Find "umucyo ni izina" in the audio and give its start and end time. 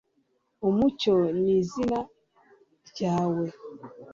0.67-1.99